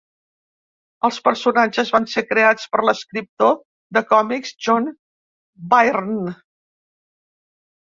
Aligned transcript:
Els 1.09 1.19
personatges 1.29 1.91
van 1.97 2.07
ser 2.15 2.25
creats 2.31 2.67
per 2.73 2.83
l'escriptor 2.89 3.55
de 4.01 4.07
còmics 4.17 4.59
John 4.69 4.93
Byrne. 5.77 6.39